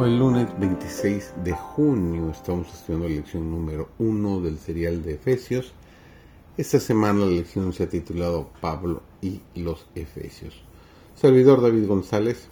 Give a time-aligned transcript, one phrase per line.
[0.00, 5.72] Hoy lunes 26 de junio estamos estudiando la lección número 1 del serial de Efesios.
[6.56, 10.54] Esta semana la lección se ha titulado Pablo y los Efesios.
[11.16, 12.46] Servidor David González,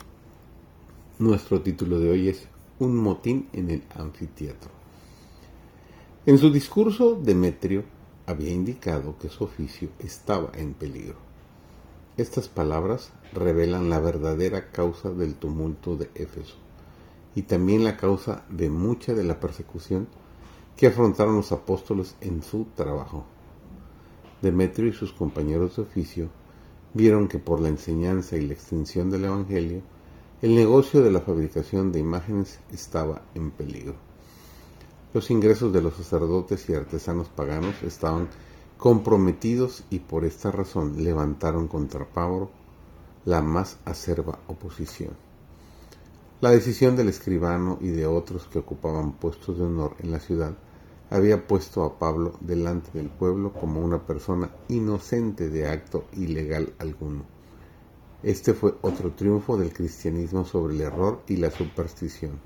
[1.20, 2.48] nuestro título de hoy es
[2.80, 4.72] Un motín en el anfiteatro.
[6.26, 7.84] En su discurso, Demetrio
[8.26, 11.18] había indicado que su oficio estaba en peligro.
[12.16, 16.65] Estas palabras revelan la verdadera causa del tumulto de Éfeso
[17.36, 20.08] y también la causa de mucha de la persecución
[20.74, 23.24] que afrontaron los apóstoles en su trabajo.
[24.40, 26.28] Demetrio y sus compañeros de oficio
[26.94, 29.82] vieron que por la enseñanza y la extensión del Evangelio,
[30.40, 33.94] el negocio de la fabricación de imágenes estaba en peligro.
[35.12, 38.28] Los ingresos de los sacerdotes y artesanos paganos estaban
[38.78, 42.50] comprometidos y por esta razón levantaron contra Pablo
[43.26, 45.25] la más acerba oposición.
[46.38, 50.54] La decisión del escribano y de otros que ocupaban puestos de honor en la ciudad
[51.08, 57.24] había puesto a Pablo delante del pueblo como una persona inocente de acto ilegal alguno.
[58.22, 62.38] Este fue otro triunfo del cristianismo sobre el error y la superstición.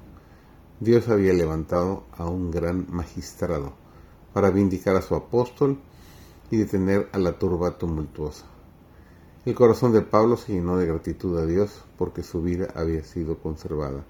[0.78, 3.72] Dios había levantado a un gran magistrado
[4.32, 5.80] para vindicar a su apóstol
[6.48, 8.44] y detener a la turba tumultuosa.
[9.46, 13.38] El corazón de Pablo se llenó de gratitud a Dios porque su vida había sido
[13.38, 14.04] conservada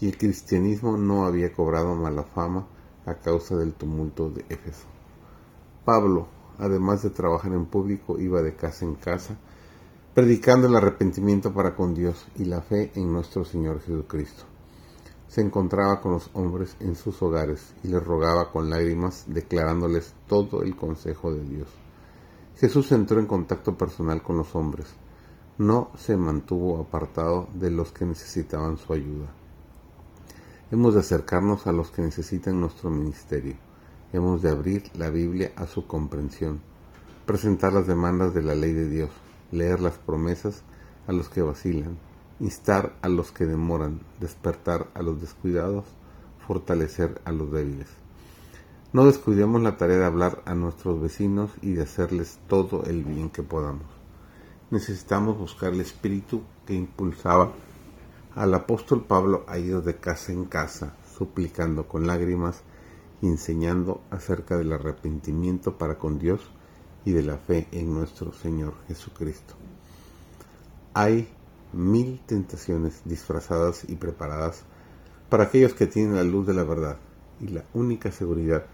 [0.00, 2.68] y el cristianismo no había cobrado mala fama
[3.04, 4.86] a causa del tumulto de Éfeso.
[5.84, 9.36] Pablo, además de trabajar en público, iba de casa en casa,
[10.14, 14.44] predicando el arrepentimiento para con Dios y la fe en nuestro Señor Jesucristo.
[15.26, 20.62] Se encontraba con los hombres en sus hogares y les rogaba con lágrimas, declarándoles todo
[20.62, 21.68] el consejo de Dios.
[22.56, 24.86] Jesús entró en contacto personal con los hombres.
[25.58, 29.28] No se mantuvo apartado de los que necesitaban su ayuda.
[30.70, 33.56] Hemos de acercarnos a los que necesitan nuestro ministerio.
[34.12, 36.60] Hemos de abrir la Biblia a su comprensión,
[37.26, 39.10] presentar las demandas de la ley de Dios,
[39.52, 40.62] leer las promesas
[41.06, 41.98] a los que vacilan,
[42.40, 45.84] instar a los que demoran, despertar a los descuidados,
[46.46, 47.99] fortalecer a los débiles.
[48.92, 53.30] No descuidemos la tarea de hablar a nuestros vecinos y de hacerles todo el bien
[53.30, 53.86] que podamos.
[54.72, 57.52] Necesitamos buscar el espíritu que impulsaba
[58.34, 62.62] al apóstol Pablo a ir de casa en casa, suplicando con lágrimas
[63.22, 66.40] y enseñando acerca del arrepentimiento para con Dios
[67.04, 69.54] y de la fe en nuestro Señor Jesucristo.
[70.94, 71.28] Hay
[71.72, 74.64] mil tentaciones disfrazadas y preparadas
[75.28, 76.96] para aquellos que tienen la luz de la verdad
[77.40, 78.66] y la única seguridad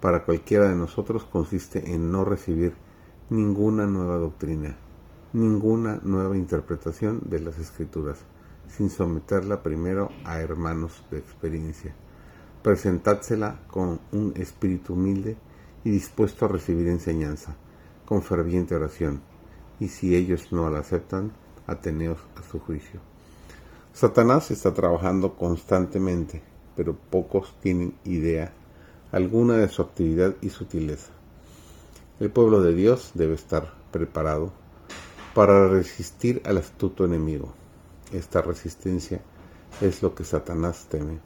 [0.00, 2.74] para cualquiera de nosotros consiste en no recibir
[3.30, 4.76] ninguna nueva doctrina,
[5.32, 8.18] ninguna nueva interpretación de las escrituras,
[8.68, 11.94] sin someterla primero a hermanos de experiencia.
[12.62, 15.36] Presentádsela con un espíritu humilde
[15.84, 17.56] y dispuesto a recibir enseñanza,
[18.04, 19.20] con ferviente oración,
[19.80, 21.32] y si ellos no la aceptan,
[21.66, 23.00] ateneos a su juicio.
[23.92, 26.42] Satanás está trabajando constantemente,
[26.76, 28.52] pero pocos tienen idea
[29.10, 31.10] alguna de su actividad y sutileza.
[32.20, 34.52] El pueblo de Dios debe estar preparado
[35.34, 37.54] para resistir al astuto enemigo.
[38.12, 39.20] Esta resistencia
[39.80, 41.20] es lo que Satanás teme.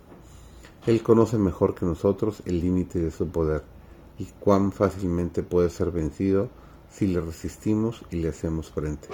[0.87, 3.63] Él conoce mejor que nosotros el límite de su poder
[4.19, 6.51] y cuán fácilmente puede ser vencido
[6.91, 9.09] si le resistimos y le hacemos frente.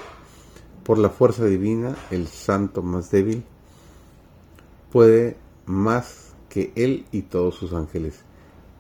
[0.85, 3.45] Por la fuerza divina, el santo más débil
[4.91, 5.37] puede
[5.67, 8.25] más que él y todos sus ángeles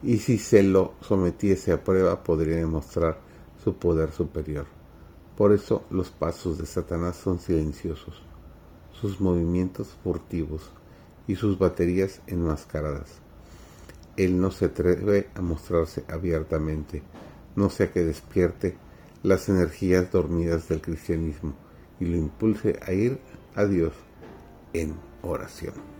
[0.02, 3.18] y si se lo sometiese a prueba podría demostrar
[3.62, 4.66] su poder superior.
[5.36, 8.22] Por eso los pasos de Satanás son silenciosos,
[8.92, 10.70] sus movimientos furtivos
[11.26, 13.20] y sus baterías enmascaradas.
[14.16, 17.02] Él no se atreve a mostrarse abiertamente,
[17.54, 18.76] no sea que despierte
[19.22, 21.54] las energías dormidas del cristianismo
[22.00, 23.18] y lo impulse a ir
[23.54, 23.92] a Dios
[24.72, 25.97] en oración.